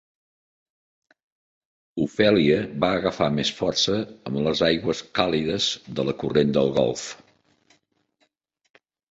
Ophelia 2.05 2.57
va 2.85 2.89
agafar 3.01 3.27
més 3.41 3.51
força 3.59 3.99
amb 4.31 4.41
les 4.49 4.63
aigües 4.69 5.05
càlides 5.21 5.69
de 6.01 6.09
la 6.09 6.17
corrent 6.25 6.57
del 6.59 6.75
golf. 6.81 7.07